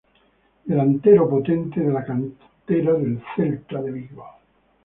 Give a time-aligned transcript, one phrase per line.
[0.71, 4.25] Delantero potente de la cantera del Celta de Vigo.